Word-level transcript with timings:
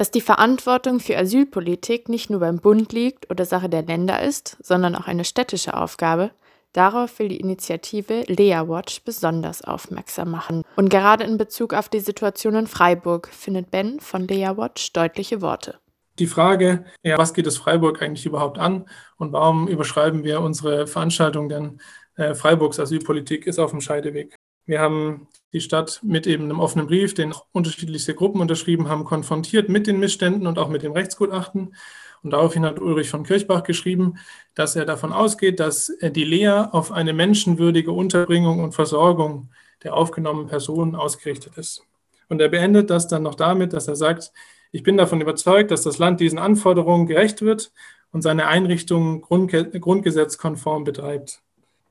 Dass 0.00 0.10
die 0.10 0.22
Verantwortung 0.22 0.98
für 0.98 1.18
Asylpolitik 1.18 2.08
nicht 2.08 2.30
nur 2.30 2.40
beim 2.40 2.56
Bund 2.56 2.90
liegt 2.94 3.30
oder 3.30 3.44
Sache 3.44 3.68
der 3.68 3.82
Länder 3.82 4.22
ist, 4.22 4.56
sondern 4.62 4.96
auch 4.96 5.06
eine 5.06 5.26
städtische 5.26 5.74
Aufgabe, 5.74 6.30
darauf 6.72 7.18
will 7.18 7.28
die 7.28 7.38
Initiative 7.38 8.22
Lea 8.26 8.62
Watch 8.66 9.04
besonders 9.04 9.62
aufmerksam 9.62 10.30
machen. 10.30 10.62
Und 10.74 10.88
gerade 10.88 11.24
in 11.24 11.36
Bezug 11.36 11.74
auf 11.74 11.90
die 11.90 12.00
Situation 12.00 12.54
in 12.54 12.66
Freiburg 12.66 13.28
findet 13.28 13.70
Ben 13.70 14.00
von 14.00 14.26
Lea 14.26 14.52
Watch 14.56 14.90
deutliche 14.94 15.42
Worte. 15.42 15.78
Die 16.18 16.26
Frage, 16.26 16.86
ja, 17.02 17.18
was 17.18 17.34
geht 17.34 17.46
es 17.46 17.58
Freiburg 17.58 18.00
eigentlich 18.00 18.24
überhaupt 18.24 18.56
an 18.56 18.88
und 19.18 19.34
warum 19.34 19.68
überschreiben 19.68 20.24
wir 20.24 20.40
unsere 20.40 20.86
Veranstaltung 20.86 21.50
denn 21.50 21.78
äh, 22.16 22.32
Freiburgs 22.32 22.80
Asylpolitik 22.80 23.46
ist 23.46 23.58
auf 23.58 23.72
dem 23.72 23.82
Scheideweg. 23.82 24.34
Wir 24.64 24.80
haben 24.80 25.28
die 25.52 25.60
Stadt 25.60 26.00
mit 26.02 26.26
eben 26.26 26.44
einem 26.44 26.60
offenen 26.60 26.86
Brief, 26.86 27.14
den 27.14 27.34
unterschiedlichste 27.52 28.14
Gruppen 28.14 28.40
unterschrieben 28.40 28.88
haben, 28.88 29.04
konfrontiert 29.04 29.68
mit 29.68 29.86
den 29.86 29.98
Missständen 29.98 30.46
und 30.46 30.58
auch 30.58 30.68
mit 30.68 30.82
dem 30.82 30.92
Rechtsgutachten. 30.92 31.74
Und 32.22 32.30
daraufhin 32.32 32.64
hat 32.64 32.80
Ulrich 32.80 33.10
von 33.10 33.24
Kirchbach 33.24 33.62
geschrieben, 33.62 34.18
dass 34.54 34.76
er 34.76 34.84
davon 34.84 35.12
ausgeht, 35.12 35.58
dass 35.58 35.92
die 36.00 36.24
Lehre 36.24 36.74
auf 36.74 36.92
eine 36.92 37.12
menschenwürdige 37.12 37.92
Unterbringung 37.92 38.62
und 38.62 38.74
Versorgung 38.74 39.48
der 39.82 39.94
aufgenommenen 39.94 40.48
Personen 40.48 40.94
ausgerichtet 40.94 41.56
ist. 41.56 41.82
Und 42.28 42.40
er 42.40 42.48
beendet 42.48 42.90
das 42.90 43.08
dann 43.08 43.22
noch 43.22 43.34
damit, 43.34 43.72
dass 43.72 43.88
er 43.88 43.96
sagt, 43.96 44.32
ich 44.70 44.82
bin 44.82 44.96
davon 44.96 45.20
überzeugt, 45.20 45.70
dass 45.70 45.82
das 45.82 45.98
Land 45.98 46.20
diesen 46.20 46.38
Anforderungen 46.38 47.06
gerecht 47.06 47.42
wird 47.42 47.72
und 48.12 48.22
seine 48.22 48.46
Einrichtungen 48.46 49.20
grundgesetzkonform 49.22 50.84
betreibt. 50.84 51.40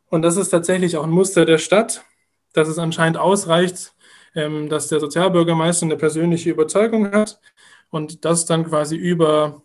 Und 0.09 0.21
das 0.21 0.37
ist 0.37 0.49
tatsächlich 0.49 0.95
auch 0.95 1.03
ein 1.03 1.09
Muster 1.09 1.45
der 1.45 1.57
Stadt, 1.57 2.05
dass 2.53 2.67
es 2.67 2.77
anscheinend 2.77 3.17
ausreicht, 3.17 3.93
ähm, 4.35 4.69
dass 4.69 4.87
der 4.87 4.99
Sozialbürgermeister 4.99 5.85
eine 5.85 5.97
persönliche 5.97 6.49
Überzeugung 6.49 7.11
hat 7.11 7.39
und 7.89 8.25
das 8.25 8.45
dann 8.45 8.65
quasi 8.65 8.95
über 8.95 9.61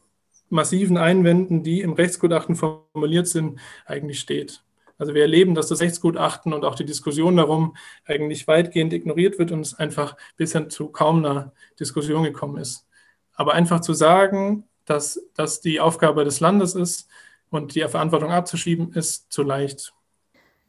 massiven 0.48 0.96
Einwänden, 0.96 1.62
die 1.62 1.80
im 1.80 1.92
Rechtsgutachten 1.94 2.56
formuliert 2.56 3.26
sind, 3.26 3.58
eigentlich 3.86 4.20
steht. 4.20 4.62
Also 4.98 5.14
wir 5.14 5.22
erleben, 5.22 5.54
dass 5.54 5.68
das 5.68 5.80
Rechtsgutachten 5.80 6.52
und 6.52 6.64
auch 6.64 6.76
die 6.76 6.84
Diskussion 6.84 7.36
darum 7.36 7.76
eigentlich 8.04 8.46
weitgehend 8.46 8.92
ignoriert 8.92 9.38
wird 9.38 9.50
und 9.50 9.60
es 9.60 9.74
einfach 9.74 10.16
bisher 10.36 10.68
zu 10.68 10.88
kaum 10.88 11.24
einer 11.24 11.52
Diskussion 11.80 12.22
gekommen 12.22 12.58
ist. 12.58 12.86
Aber 13.34 13.54
einfach 13.54 13.80
zu 13.80 13.92
sagen, 13.92 14.68
dass 14.84 15.20
das 15.34 15.60
die 15.60 15.80
Aufgabe 15.80 16.24
des 16.24 16.40
Landes 16.40 16.74
ist 16.74 17.08
und 17.50 17.74
die 17.74 17.80
Verantwortung 17.88 18.30
abzuschieben, 18.30 18.92
ist 18.92 19.32
zu 19.32 19.42
leicht. 19.42 19.92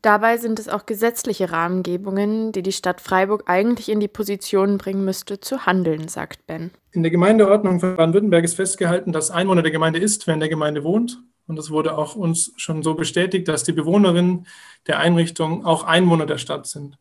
Dabei 0.06 0.38
sind 0.38 0.60
es 0.60 0.70
auch 0.70 0.86
gesetzliche 0.86 1.52
Rahmengebungen, 1.52 2.52
die 2.52 2.62
die 2.62 2.72
Stadt 2.72 3.02
Freiburg 3.02 3.46
eigentlich 3.48 3.90
in 3.90 4.00
die 4.00 4.08
Position 4.08 4.78
bringen 4.78 5.04
müsste, 5.04 5.40
zu 5.40 5.66
handeln, 5.66 6.10
sagt 6.10 6.46
Ben. 6.46 6.70
In 6.92 7.02
der 7.02 7.10
Gemeindeordnung 7.10 7.80
von 7.80 7.96
Baden-Württemberg 7.96 8.44
ist 8.44 8.54
festgehalten, 8.54 9.12
dass 9.14 9.32
Einwohner 9.32 9.64
der 9.64 9.72
Gemeinde 9.72 9.98
ist, 9.98 10.28
wer 10.28 10.36
in 10.36 10.42
der 10.42 10.50
Gemeinde 10.50 10.84
wohnt. 10.84 11.18
Und 11.48 11.58
es 11.58 11.72
wurde 11.72 11.98
auch 11.98 12.16
uns 12.16 12.54
schon 12.56 12.84
so 12.84 12.94
bestätigt, 12.94 13.48
dass 13.48 13.64
die 13.64 13.72
Bewohnerinnen 13.72 14.46
der 14.86 15.00
Einrichtung 15.00 15.66
auch 15.66 15.86
Einwohner 15.86 16.28
der 16.28 16.38
Stadt 16.38 16.68
sind. 16.68 17.00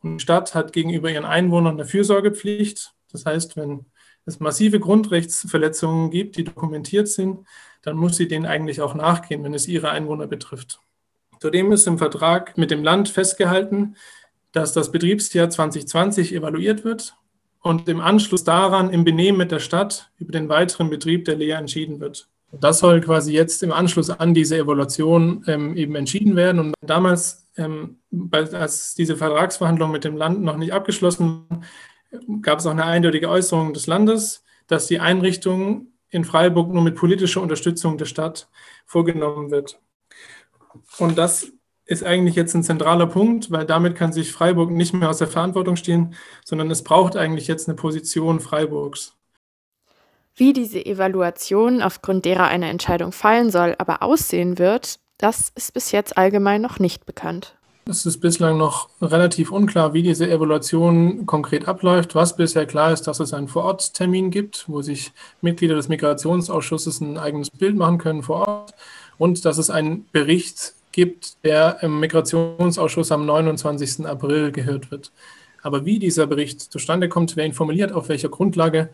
Und 0.00 0.16
die 0.16 0.22
Stadt 0.22 0.54
hat 0.54 0.72
gegenüber 0.72 1.10
ihren 1.10 1.26
Einwohnern 1.26 1.74
eine 1.74 1.84
Fürsorgepflicht. 1.84 2.94
Das 3.12 3.26
heißt, 3.26 3.58
wenn 3.58 3.84
es 4.24 4.40
massive 4.40 4.80
Grundrechtsverletzungen 4.80 6.10
gibt, 6.10 6.38
die 6.38 6.44
dokumentiert 6.44 7.08
sind, 7.08 7.46
dann 7.82 7.98
muss 7.98 8.16
sie 8.16 8.28
denen 8.28 8.46
eigentlich 8.46 8.80
auch 8.80 8.94
nachgehen, 8.94 9.44
wenn 9.44 9.52
es 9.52 9.68
ihre 9.68 9.90
Einwohner 9.90 10.26
betrifft. 10.26 10.80
Zudem 11.40 11.72
ist 11.72 11.86
im 11.86 11.98
Vertrag 11.98 12.56
mit 12.56 12.70
dem 12.70 12.82
Land 12.82 13.08
festgehalten, 13.08 13.96
dass 14.52 14.72
das 14.72 14.90
Betriebsjahr 14.90 15.50
2020 15.50 16.34
evaluiert 16.34 16.84
wird 16.84 17.14
und 17.62 17.88
im 17.88 18.00
Anschluss 18.00 18.44
daran 18.44 18.90
im 18.90 19.04
Benehmen 19.04 19.38
mit 19.38 19.52
der 19.52 19.58
Stadt 19.58 20.10
über 20.18 20.32
den 20.32 20.48
weiteren 20.48 20.88
Betrieb 20.88 21.24
der 21.24 21.36
Lehre 21.36 21.58
entschieden 21.58 22.00
wird. 22.00 22.28
Das 22.52 22.78
soll 22.78 23.00
quasi 23.00 23.32
jetzt 23.32 23.62
im 23.62 23.72
Anschluss 23.72 24.08
an 24.08 24.32
diese 24.32 24.56
Evaluation 24.56 25.44
ähm, 25.46 25.76
eben 25.76 25.94
entschieden 25.94 26.36
werden. 26.36 26.60
Und 26.60 26.74
damals, 26.80 27.48
ähm, 27.56 27.98
als 28.32 28.94
diese 28.94 29.16
Vertragsverhandlungen 29.16 29.92
mit 29.92 30.04
dem 30.04 30.16
Land 30.16 30.42
noch 30.42 30.56
nicht 30.56 30.72
abgeschlossen 30.72 31.44
waren, 31.48 31.64
gab 32.42 32.60
es 32.60 32.66
auch 32.66 32.70
eine 32.70 32.84
eindeutige 32.84 33.28
Äußerung 33.28 33.74
des 33.74 33.86
Landes, 33.86 34.44
dass 34.68 34.86
die 34.86 35.00
Einrichtung 35.00 35.88
in 36.08 36.24
Freiburg 36.24 36.72
nur 36.72 36.82
mit 36.82 36.94
politischer 36.94 37.42
Unterstützung 37.42 37.98
der 37.98 38.06
Stadt 38.06 38.48
vorgenommen 38.86 39.50
wird. 39.50 39.78
Und 40.98 41.18
das 41.18 41.52
ist 41.86 42.04
eigentlich 42.04 42.34
jetzt 42.34 42.54
ein 42.54 42.64
zentraler 42.64 43.06
Punkt, 43.06 43.50
weil 43.50 43.64
damit 43.64 43.94
kann 43.94 44.12
sich 44.12 44.32
Freiburg 44.32 44.70
nicht 44.70 44.92
mehr 44.92 45.08
aus 45.08 45.18
der 45.18 45.28
Verantwortung 45.28 45.76
stehen, 45.76 46.14
sondern 46.44 46.70
es 46.70 46.82
braucht 46.82 47.16
eigentlich 47.16 47.46
jetzt 47.46 47.68
eine 47.68 47.76
Position 47.76 48.40
Freiburgs. 48.40 49.14
Wie 50.34 50.52
diese 50.52 50.84
Evaluation, 50.84 51.80
aufgrund 51.80 52.24
derer 52.24 52.48
eine 52.48 52.68
Entscheidung 52.68 53.12
fallen 53.12 53.50
soll, 53.50 53.74
aber 53.78 54.02
aussehen 54.02 54.58
wird, 54.58 54.98
das 55.16 55.50
ist 55.54 55.72
bis 55.72 55.92
jetzt 55.92 56.18
allgemein 56.18 56.60
noch 56.60 56.78
nicht 56.78 57.06
bekannt. 57.06 57.56
Es 57.88 58.04
ist 58.04 58.18
bislang 58.18 58.58
noch 58.58 58.88
relativ 59.00 59.52
unklar, 59.52 59.94
wie 59.94 60.02
diese 60.02 60.28
Evaluation 60.28 61.24
konkret 61.24 61.68
abläuft. 61.68 62.16
Was 62.16 62.36
bisher 62.36 62.66
klar 62.66 62.92
ist, 62.92 63.02
dass 63.02 63.20
es 63.20 63.32
einen 63.32 63.46
Vororttermin 63.46 64.32
gibt, 64.32 64.64
wo 64.68 64.82
sich 64.82 65.12
Mitglieder 65.40 65.76
des 65.76 65.88
Migrationsausschusses 65.88 67.00
ein 67.00 67.16
eigenes 67.16 67.48
Bild 67.48 67.76
machen 67.76 67.98
können 67.98 68.24
vor 68.24 68.48
Ort 68.48 68.74
und 69.18 69.44
dass 69.44 69.58
es 69.58 69.70
einen 69.70 70.06
Bericht 70.12 70.74
gibt, 70.92 71.44
der 71.44 71.82
im 71.82 72.00
Migrationsausschuss 72.00 73.12
am 73.12 73.26
29. 73.26 74.06
April 74.06 74.50
gehört 74.50 74.90
wird. 74.90 75.12
Aber 75.62 75.84
wie 75.84 75.98
dieser 75.98 76.26
Bericht 76.26 76.60
zustande 76.60 77.08
kommt, 77.08 77.36
wer 77.36 77.44
ihn 77.44 77.52
formuliert, 77.52 77.92
auf 77.92 78.08
welcher 78.08 78.28
Grundlage, 78.28 78.90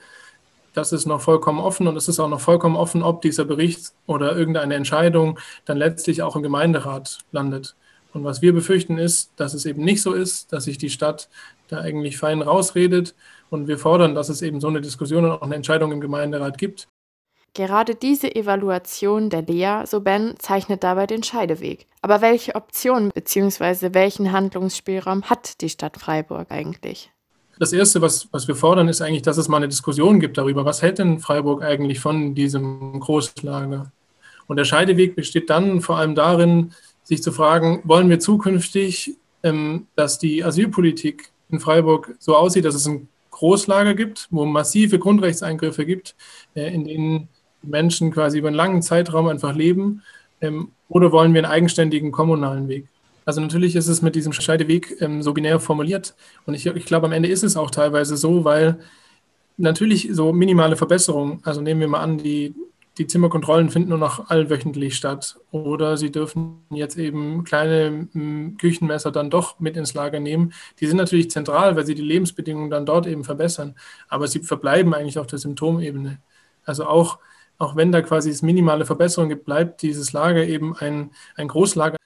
das 0.72 0.92
ist 0.92 1.06
noch 1.06 1.20
vollkommen 1.20 1.60
offen 1.60 1.86
und 1.86 1.96
es 1.96 2.08
ist 2.08 2.18
auch 2.18 2.28
noch 2.28 2.40
vollkommen 2.40 2.76
offen, 2.76 3.02
ob 3.02 3.20
dieser 3.22 3.44
Bericht 3.44 3.92
oder 4.06 4.36
irgendeine 4.36 4.74
Entscheidung 4.74 5.38
dann 5.64 5.76
letztlich 5.76 6.22
auch 6.22 6.34
im 6.34 6.42
Gemeinderat 6.42 7.18
landet. 7.30 7.76
Und 8.12 8.24
was 8.24 8.42
wir 8.42 8.52
befürchten 8.52 8.98
ist, 8.98 9.32
dass 9.36 9.54
es 9.54 9.64
eben 9.66 9.84
nicht 9.84 10.02
so 10.02 10.12
ist, 10.12 10.52
dass 10.52 10.64
sich 10.64 10.78
die 10.78 10.90
Stadt 10.90 11.28
da 11.68 11.80
eigentlich 11.80 12.18
fein 12.18 12.42
rausredet 12.42 13.14
und 13.50 13.68
wir 13.68 13.78
fordern, 13.78 14.14
dass 14.14 14.28
es 14.28 14.42
eben 14.42 14.60
so 14.60 14.68
eine 14.68 14.80
Diskussion 14.80 15.24
und 15.24 15.30
auch 15.30 15.42
eine 15.42 15.54
Entscheidung 15.54 15.92
im 15.92 16.00
Gemeinderat 16.00 16.58
gibt. 16.58 16.88
Gerade 17.54 17.94
diese 17.94 18.34
Evaluation 18.34 19.28
der 19.28 19.42
Lea, 19.42 19.84
so 19.84 20.00
Ben, 20.00 20.34
zeichnet 20.38 20.82
dabei 20.82 21.06
den 21.06 21.22
Scheideweg. 21.22 21.86
Aber 22.00 22.22
welche 22.22 22.54
Optionen 22.54 23.10
bzw. 23.10 23.92
welchen 23.92 24.32
Handlungsspielraum 24.32 25.24
hat 25.24 25.60
die 25.60 25.68
Stadt 25.68 25.98
Freiburg 25.98 26.50
eigentlich? 26.50 27.10
Das 27.58 27.74
Erste, 27.74 28.00
was, 28.00 28.26
was 28.32 28.48
wir 28.48 28.56
fordern, 28.56 28.88
ist 28.88 29.02
eigentlich, 29.02 29.20
dass 29.20 29.36
es 29.36 29.48
mal 29.48 29.58
eine 29.58 29.68
Diskussion 29.68 30.18
gibt 30.18 30.38
darüber, 30.38 30.64
was 30.64 30.80
hält 30.80 30.98
denn 30.98 31.20
Freiburg 31.20 31.62
eigentlich 31.62 32.00
von 32.00 32.34
diesem 32.34 32.98
Großlager? 32.98 33.92
Und 34.46 34.56
der 34.56 34.64
Scheideweg 34.64 35.14
besteht 35.14 35.50
dann 35.50 35.82
vor 35.82 35.98
allem 35.98 36.14
darin, 36.14 36.72
sich 37.02 37.22
zu 37.22 37.32
fragen, 37.32 37.82
wollen 37.84 38.08
wir 38.08 38.18
zukünftig, 38.18 39.16
ähm, 39.42 39.86
dass 39.94 40.18
die 40.18 40.42
Asylpolitik 40.42 41.32
in 41.50 41.60
Freiburg 41.60 42.14
so 42.18 42.34
aussieht, 42.34 42.64
dass 42.64 42.74
es 42.74 42.86
ein 42.86 43.08
Großlager 43.30 43.94
gibt, 43.94 44.28
wo 44.30 44.46
massive 44.46 44.98
Grundrechtseingriffe 44.98 45.84
gibt, 45.84 46.14
äh, 46.54 46.72
in 46.72 46.84
denen 46.84 47.28
Menschen 47.62 48.10
quasi 48.10 48.38
über 48.38 48.48
einen 48.48 48.56
langen 48.56 48.82
Zeitraum 48.82 49.28
einfach 49.28 49.54
leben? 49.54 50.02
Ähm, 50.40 50.72
oder 50.88 51.12
wollen 51.12 51.32
wir 51.34 51.42
einen 51.42 51.52
eigenständigen 51.52 52.12
kommunalen 52.12 52.68
Weg? 52.68 52.88
Also 53.24 53.40
natürlich 53.40 53.76
ist 53.76 53.88
es 53.88 54.02
mit 54.02 54.14
diesem 54.14 54.32
Scheideweg 54.32 54.96
ähm, 55.00 55.22
so 55.22 55.32
binär 55.32 55.60
formuliert. 55.60 56.14
Und 56.44 56.54
ich, 56.54 56.66
ich 56.66 56.86
glaube, 56.86 57.06
am 57.06 57.12
Ende 57.12 57.28
ist 57.28 57.44
es 57.44 57.56
auch 57.56 57.70
teilweise 57.70 58.16
so, 58.16 58.44
weil 58.44 58.80
natürlich 59.56 60.08
so 60.12 60.32
minimale 60.32 60.76
Verbesserungen, 60.76 61.40
also 61.44 61.60
nehmen 61.60 61.80
wir 61.80 61.88
mal 61.88 62.00
an, 62.00 62.18
die, 62.18 62.54
die 62.98 63.06
Zimmerkontrollen 63.06 63.70
finden 63.70 63.90
nur 63.90 63.98
noch 63.98 64.28
allwöchentlich 64.28 64.96
statt. 64.96 65.38
Oder 65.52 65.96
sie 65.96 66.10
dürfen 66.10 66.58
jetzt 66.70 66.98
eben 66.98 67.44
kleine 67.44 68.08
Küchenmesser 68.60 69.12
dann 69.12 69.30
doch 69.30 69.60
mit 69.60 69.76
ins 69.76 69.94
Lager 69.94 70.20
nehmen. 70.20 70.52
Die 70.80 70.86
sind 70.86 70.96
natürlich 70.96 71.30
zentral, 71.30 71.76
weil 71.76 71.86
sie 71.86 71.94
die 71.94 72.02
Lebensbedingungen 72.02 72.70
dann 72.70 72.86
dort 72.86 73.06
eben 73.06 73.24
verbessern. 73.24 73.76
Aber 74.08 74.26
sie 74.26 74.40
verbleiben 74.40 74.94
eigentlich 74.94 75.18
auf 75.18 75.26
der 75.28 75.38
Symptomebene. 75.38 76.20
Also 76.64 76.86
auch 76.86 77.18
auch 77.58 77.76
wenn 77.76 77.92
da 77.92 78.02
quasi 78.02 78.30
es 78.30 78.42
minimale 78.42 78.84
Verbesserung 78.84 79.28
gibt, 79.28 79.44
bleibt 79.44 79.82
dieses 79.82 80.12
Lager 80.12 80.44
eben 80.44 80.76
ein, 80.76 81.10
ein 81.36 81.48
Großlager. 81.48 81.96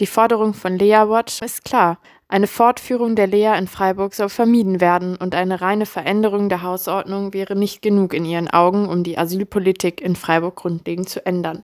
Die 0.00 0.06
Forderung 0.06 0.54
von 0.54 0.76
Lea 0.76 1.08
Watch 1.08 1.40
ist 1.42 1.64
klar. 1.64 2.00
Eine 2.26 2.48
Fortführung 2.48 3.14
der 3.14 3.28
Lea 3.28 3.56
in 3.56 3.68
Freiburg 3.68 4.14
soll 4.14 4.28
vermieden 4.28 4.80
werden 4.80 5.16
und 5.16 5.36
eine 5.36 5.60
reine 5.60 5.86
Veränderung 5.86 6.48
der 6.48 6.62
Hausordnung 6.62 7.32
wäre 7.32 7.54
nicht 7.54 7.80
genug 7.80 8.12
in 8.12 8.24
ihren 8.24 8.48
Augen, 8.48 8.88
um 8.88 9.04
die 9.04 9.16
Asylpolitik 9.16 10.00
in 10.00 10.16
Freiburg 10.16 10.56
grundlegend 10.56 11.08
zu 11.08 11.24
ändern. 11.24 11.62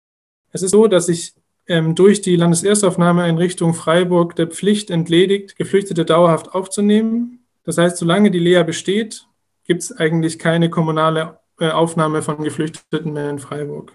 Es 0.50 0.62
ist 0.62 0.72
so, 0.72 0.88
dass 0.88 1.06
sich 1.06 1.34
ähm, 1.68 1.94
durch 1.94 2.20
die 2.20 2.36
Landeserstaufnahmeeinrichtung 2.36 3.74
Freiburg 3.74 4.34
der 4.34 4.48
Pflicht 4.48 4.90
entledigt, 4.90 5.56
Geflüchtete 5.56 6.04
dauerhaft 6.04 6.54
aufzunehmen. 6.54 7.44
Das 7.64 7.78
heißt, 7.78 7.98
solange 7.98 8.30
die 8.30 8.38
Lea 8.38 8.62
besteht, 8.64 9.26
gibt 9.64 9.82
es 9.82 9.96
eigentlich 9.96 10.38
keine 10.38 10.70
kommunale 10.70 11.38
Aufnahme 11.58 12.22
von 12.22 12.42
Geflüchteten 12.42 13.12
mehr 13.12 13.30
in 13.30 13.38
Freiburg. 13.38 13.92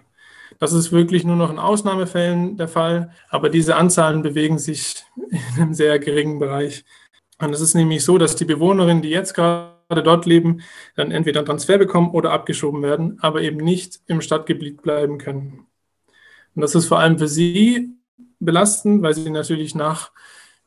Das 0.58 0.72
ist 0.72 0.92
wirklich 0.92 1.24
nur 1.24 1.36
noch 1.36 1.50
in 1.50 1.58
Ausnahmefällen 1.58 2.56
der 2.56 2.68
Fall, 2.68 3.12
aber 3.30 3.48
diese 3.48 3.76
Anzahlen 3.76 4.22
bewegen 4.22 4.58
sich 4.58 5.04
in 5.30 5.62
einem 5.62 5.74
sehr 5.74 5.98
geringen 5.98 6.38
Bereich. 6.38 6.84
Und 7.38 7.52
es 7.52 7.60
ist 7.60 7.74
nämlich 7.74 8.04
so, 8.04 8.18
dass 8.18 8.36
die 8.36 8.44
Bewohnerinnen, 8.44 9.02
die 9.02 9.10
jetzt 9.10 9.34
gerade 9.34 10.02
dort 10.02 10.26
leben, 10.26 10.62
dann 10.94 11.10
entweder 11.10 11.40
einen 11.40 11.46
Transfer 11.46 11.78
bekommen 11.78 12.10
oder 12.10 12.32
abgeschoben 12.32 12.82
werden, 12.82 13.18
aber 13.20 13.42
eben 13.42 13.58
nicht 13.58 14.00
im 14.06 14.20
Stadtgebiet 14.20 14.82
bleiben 14.82 15.18
können. 15.18 15.66
Und 16.54 16.62
das 16.62 16.74
ist 16.74 16.86
vor 16.86 16.98
allem 16.98 17.18
für 17.18 17.28
sie 17.28 17.90
belastend, 18.38 19.02
weil 19.02 19.14
sie 19.14 19.30
natürlich 19.30 19.74
nach 19.74 20.12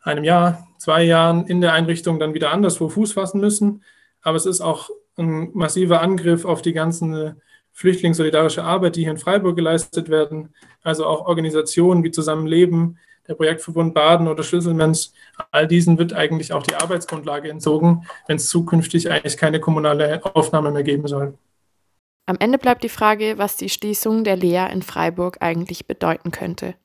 einem 0.02 0.24
Jahr, 0.24 0.68
zwei 0.78 1.04
Jahren 1.04 1.48
in 1.48 1.62
der 1.62 1.74
Einrichtung 1.74 2.20
dann 2.20 2.34
wieder 2.34 2.52
anderswo 2.52 2.90
Fuß 2.90 3.14
fassen 3.14 3.40
müssen. 3.40 3.84
Aber 4.22 4.38
es 4.38 4.46
ist 4.46 4.62
auch 4.62 4.90
ein 5.18 5.50
massiver 5.54 6.02
Angriff 6.02 6.46
auf 6.46 6.62
die 6.62 6.74
ganze 6.74 7.38
flüchtlingssolidarische 7.72 8.64
Arbeit, 8.64 8.96
die 8.96 9.02
hier 9.02 9.12
in 9.12 9.18
Freiburg 9.18 9.56
geleistet 9.56 10.10
werden. 10.10 10.54
Also 10.82 11.06
auch 11.06 11.26
Organisationen 11.26 12.04
wie 12.04 12.12
Zusammenleben, 12.12 12.98
der 13.28 13.36
Projektverbund 13.36 13.94
Baden 13.94 14.28
oder 14.28 14.44
Schlüsselmensch, 14.44 15.10
all 15.52 15.68
diesen 15.68 15.98
wird 15.98 16.14
eigentlich 16.14 16.54
auch 16.54 16.64
die 16.64 16.76
Arbeitsgrundlage 16.76 17.50
entzogen, 17.50 18.06
wenn 18.28 18.38
es 18.38 18.50
zukünftig 18.50 19.12
eigentlich 19.12 19.36
keine 19.38 19.60
kommunale 19.60 20.24
Aufnahme 20.36 20.72
mehr 20.72 20.84
geben 20.84 21.08
soll. 21.08 21.38
Am 22.28 22.38
Ende 22.40 22.58
bleibt 22.58 22.84
die 22.84 22.90
Frage, 22.90 23.38
was 23.38 23.58
die 23.58 23.70
Schließung 23.70 24.24
der 24.24 24.36
Lea 24.36 24.68
in 24.72 24.82
Freiburg 24.82 25.38
eigentlich 25.42 25.86
bedeuten 25.86 26.32
könnte. 26.32 26.76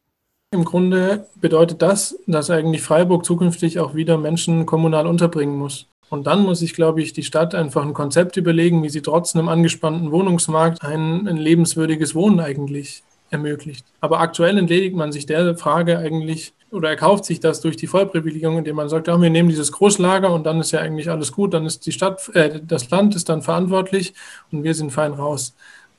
Im 0.53 0.65
Grunde 0.65 1.29
bedeutet 1.37 1.81
das, 1.81 2.19
dass 2.27 2.51
eigentlich 2.51 2.83
Freiburg 2.83 3.25
zukünftig 3.25 3.79
auch 3.79 3.95
wieder 3.95 4.19
Menschen 4.19 4.67
kommunal 4.67 5.07
unterbringen 5.07 5.57
muss. 5.57 5.87
Und 6.11 6.27
dann 6.27 6.43
muss 6.43 6.59
sich, 6.59 6.75
glaube 6.75 7.01
ich, 7.01 7.13
die 7.13 7.23
Stadt 7.23 7.55
einfach 7.55 7.83
ein 7.83 7.95
Konzept 7.95 8.37
überlegen, 8.37 8.83
wie 8.83 8.91
sie 8.91 9.01
trotz 9.01 9.35
einem 9.35 9.49
angespannten 9.49 10.11
Wohnungsmarkt 10.11 10.83
ein, 10.83 11.27
ein 11.29 11.37
lebenswürdiges 11.37 12.15
Wohnen 12.17 12.41
eigentlich 12.41 13.05
ermöglicht. 13.31 13.87
Aber 14.01 14.21
aktuell 14.21 14.59
entledigt 14.59 14.97
man 14.97 15.13
sich 15.13 15.25
der 15.25 15.57
Frage 15.57 15.99
eigentlich 15.99 16.53
oder 16.73 16.89
erkauft 16.89 17.25
sich 17.25 17.39
das 17.39 17.61
durch 17.61 17.77
die 17.77 17.87
Vollprivilegium, 17.87 18.59
indem 18.59 18.77
man 18.77 18.89
sagt, 18.89 19.07
ja, 19.07 19.21
wir 19.21 19.31
nehmen 19.31 19.49
dieses 19.49 19.71
Großlager 19.71 20.33
und 20.33 20.45
dann 20.45 20.61
ist 20.61 20.73
ja 20.73 20.81
eigentlich 20.81 21.11
alles 21.11 21.31
gut, 21.33 21.55
dann 21.55 21.65
ist 21.65 21.87
die 21.87 21.93
Stadt, 21.93 22.29
äh, 22.35 22.61
das 22.61 22.91
Land 22.91 23.15
ist 23.15 23.29
dann 23.29 23.43
verantwortlich 23.43 24.15
und 24.51 24.65
wir 24.65 24.75
sind 24.75 24.91
fein 24.91 25.13
raus. 25.13 25.55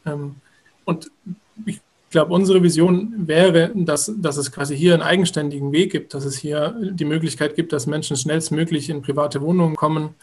Ähm, 0.06 0.36
und 0.84 1.10
ich 1.66 1.80
ich 2.12 2.14
glaube, 2.14 2.34
unsere 2.34 2.62
Vision 2.62 3.26
wäre, 3.26 3.72
dass, 3.74 4.12
dass 4.18 4.36
es 4.36 4.52
quasi 4.52 4.76
hier 4.76 4.94
einen 4.94 5.02
eigenständigen 5.02 5.72
Weg 5.72 5.94
gibt, 5.94 6.14
dass 6.14 6.26
es 6.26 6.38
hier 6.38 6.76
die 6.92 7.06
Möglichkeit 7.06 7.56
gibt, 7.56 7.72
dass 7.72 7.88
Menschen 7.88 8.18
schnellstmöglich 8.18 8.90
in 8.90 9.02
private 9.02 9.40
Wohnungen 9.40 9.78
kommen. 9.78 10.16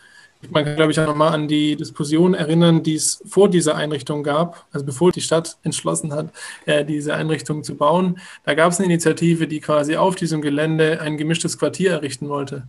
Man 0.50 0.66
kann, 0.66 0.76
glaube 0.76 0.92
ich, 0.92 1.00
auch 1.00 1.06
nochmal 1.06 1.32
an 1.32 1.48
die 1.48 1.76
Diskussion 1.76 2.34
erinnern, 2.34 2.82
die 2.82 2.94
es 2.94 3.22
vor 3.24 3.48
dieser 3.48 3.74
Einrichtung 3.74 4.22
gab, 4.22 4.66
also 4.70 4.84
bevor 4.84 5.12
die 5.12 5.22
Stadt 5.22 5.56
entschlossen 5.62 6.12
hat, 6.12 6.30
äh, 6.66 6.84
diese 6.84 7.14
Einrichtung 7.14 7.64
zu 7.64 7.74
bauen. 7.74 8.20
Da 8.44 8.52
gab 8.52 8.70
es 8.70 8.78
eine 8.80 8.84
Initiative, 8.84 9.48
die 9.48 9.60
quasi 9.60 9.96
auf 9.96 10.14
diesem 10.14 10.42
Gelände 10.42 11.00
ein 11.00 11.16
gemischtes 11.16 11.56
Quartier 11.56 11.92
errichten 11.92 12.28
wollte 12.28 12.68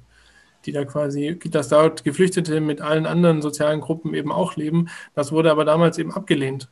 die 0.65 0.73
da 0.73 0.83
quasi, 0.83 1.39
dass 1.45 1.69
dort 1.69 2.03
Geflüchtete 2.03 2.59
mit 2.59 2.81
allen 2.81 3.05
anderen 3.05 3.41
sozialen 3.41 3.79
Gruppen 3.79 4.13
eben 4.13 4.29
auch 4.29 4.57
leben. 4.57 4.89
Das 5.15 5.31
wurde 5.31 5.51
aber 5.51 5.63
damals 5.63 5.97
eben 5.97 6.13
abgelehnt. 6.13 6.69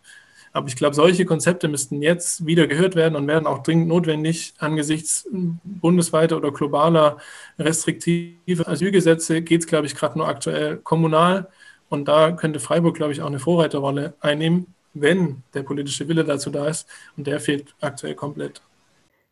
Aber 0.58 0.70
ich 0.70 0.76
glaube, 0.76 0.96
solche 0.96 1.24
Konzepte 1.24 1.68
müssten 1.68 2.02
jetzt 2.02 2.48
wieder 2.48 2.66
gehört 2.66 2.96
werden 2.96 3.16
und 3.16 3.28
werden 3.28 3.46
auch 3.46 3.62
dringend 3.62 3.90
notwendig 3.90 4.56
angesichts 4.58 5.30
bundesweiter 5.32 6.36
oder 6.36 6.52
globaler 6.52 7.18
restriktiver 7.60 8.68
Asylgesetze 8.68 9.44
geht 9.44 9.62
es, 9.62 9.68
glaube 9.68 9.86
ich, 9.86 9.94
gerade 9.94 10.18
nur 10.18 10.28
aktuell 10.28 10.78
kommunal. 10.78 11.48
Und 11.90 12.08
da 12.08 12.32
könnte 12.32 12.60
Freiburg, 12.60 12.96
glaube 12.96 13.14
ich, 13.14 13.22
auch 13.22 13.28
eine 13.28 13.38
Vorreiterrolle 13.38 14.16
einnehmen, 14.20 14.74
wenn 14.96 15.44
der 15.54 15.62
politische 15.62 16.08
Wille 16.08 16.24
dazu 16.24 16.50
da 16.50 16.68
ist. 16.68 16.88
Und 17.16 17.28
der 17.28 17.40
fehlt 17.40 17.76
aktuell 17.80 18.16
komplett. 18.16 18.64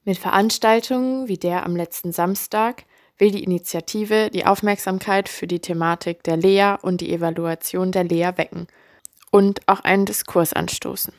Mit 0.03 0.19
Veranstaltungen 0.19 1.27
wie 1.27 1.39
der 1.39 1.65
am 1.65 1.75
letzten 1.75 2.11
Samstag 2.11 2.83
will 3.17 3.31
die 3.31 3.43
Initiative 3.43 4.29
die 4.29 4.45
Aufmerksamkeit 4.45 5.27
für 5.27 5.47
die 5.47 5.59
Thematik 5.59 6.21
der 6.21 6.37
Lea 6.37 6.75
und 6.83 7.01
die 7.01 7.11
Evaluation 7.11 7.91
der 7.91 8.03
Lea 8.03 8.29
wecken– 8.35 8.67
und 9.35 9.59
auch 9.65 9.81
einen 9.81 10.05
Diskurs 10.05 10.53
anstoßen. 10.53 11.11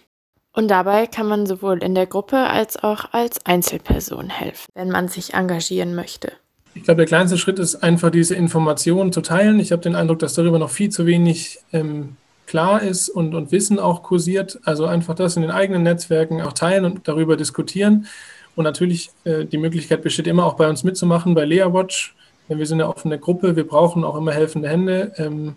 Und 0.54 0.68
dabei 0.68 1.06
kann 1.06 1.26
man 1.26 1.44
sowohl 1.44 1.82
in 1.82 1.94
der 1.94 2.06
Gruppe 2.06 2.38
als 2.38 2.82
auch 2.82 3.12
als 3.12 3.44
Einzelperson 3.44 4.30
helfen, 4.30 4.72
wenn 4.74 4.88
man 4.88 5.08
sich 5.08 5.34
engagieren 5.34 5.94
möchte. 5.94 6.32
Ich 6.72 6.84
glaube, 6.84 6.96
der 6.96 7.06
kleinste 7.06 7.36
Schritt 7.36 7.58
ist 7.58 7.76
einfach 7.82 8.08
diese 8.08 8.34
Informationen 8.34 9.12
zu 9.12 9.20
teilen. 9.20 9.60
Ich 9.60 9.70
habe 9.70 9.82
den 9.82 9.94
Eindruck, 9.94 10.20
dass 10.20 10.32
darüber 10.32 10.58
noch 10.58 10.70
viel 10.70 10.88
zu 10.88 11.04
wenig 11.04 11.58
ähm, 11.74 12.16
klar 12.46 12.80
ist 12.80 13.10
und, 13.10 13.34
und 13.34 13.52
Wissen 13.52 13.78
auch 13.78 14.02
kursiert. 14.02 14.60
Also 14.64 14.86
einfach 14.86 15.14
das 15.14 15.36
in 15.36 15.42
den 15.42 15.50
eigenen 15.50 15.82
Netzwerken 15.82 16.40
auch 16.40 16.54
teilen 16.54 16.86
und 16.86 17.06
darüber 17.06 17.36
diskutieren. 17.36 18.06
Und 18.54 18.64
natürlich, 18.64 19.10
äh, 19.24 19.44
die 19.44 19.58
Möglichkeit 19.58 20.00
besteht 20.00 20.26
immer 20.26 20.46
auch 20.46 20.54
bei 20.54 20.70
uns 20.70 20.84
mitzumachen, 20.84 21.34
bei 21.34 21.44
Lea 21.44 21.66
Watch. 21.70 22.16
Wir 22.48 22.64
sind 22.64 22.80
eine 22.80 22.88
offene 22.88 23.18
Gruppe, 23.18 23.56
wir 23.56 23.66
brauchen 23.66 24.04
auch 24.04 24.16
immer 24.16 24.32
helfende 24.32 24.70
Hände. 24.70 25.12
Ähm, 25.18 25.56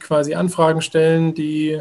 quasi 0.00 0.34
Anfragen 0.34 0.82
stellen, 0.82 1.34
die 1.34 1.80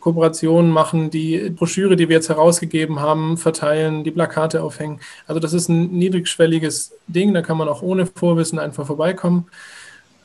Kooperationen 0.00 0.70
machen, 0.70 1.10
die 1.10 1.50
Broschüre, 1.50 1.96
die 1.96 2.08
wir 2.08 2.16
jetzt 2.16 2.28
herausgegeben 2.28 3.00
haben, 3.00 3.36
verteilen, 3.36 4.04
die 4.04 4.10
Plakate 4.10 4.62
aufhängen. 4.62 5.00
Also 5.26 5.40
das 5.40 5.52
ist 5.52 5.68
ein 5.68 5.90
niedrigschwelliges 5.90 6.92
Ding, 7.08 7.34
da 7.34 7.42
kann 7.42 7.58
man 7.58 7.68
auch 7.68 7.82
ohne 7.82 8.06
Vorwissen 8.06 8.58
einfach 8.58 8.86
vorbeikommen. 8.86 9.46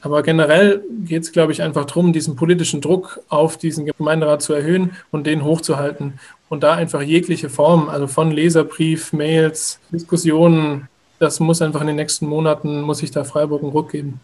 Aber 0.02 0.22
generell 0.22 0.84
geht 1.06 1.24
es, 1.24 1.32
glaube 1.32 1.54
ich, 1.54 1.62
einfach 1.62 1.86
darum, 1.86 2.12
diesen 2.12 2.36
politischen 2.36 2.82
Druck 2.82 3.22
auf 3.30 3.56
diesen 3.56 3.86
Gemeinderat 3.86 4.42
zu 4.42 4.54
erhöhen 4.54 4.92
und 5.12 5.26
den 5.26 5.46
hochzuhalten. 5.46 6.20
Und 6.50 6.62
da 6.62 6.74
einfach 6.74 7.02
jegliche 7.02 7.50
Form, 7.50 7.88
also 7.88 8.08
von 8.08 8.30
Leserbrief, 8.30 9.14
Mails, 9.14 9.80
Diskussionen, 9.92 10.90
das 11.20 11.40
muss 11.40 11.62
einfach 11.62 11.80
in 11.82 11.88
den 11.88 11.96
nächsten 11.96 12.28
Monaten, 12.28 12.82
muss 12.82 12.98
sich 12.98 13.12
da 13.12 13.24
Freiburg 13.24 13.64
einen 13.64 13.72
Ruck 13.72 13.92
geben. 13.92 14.20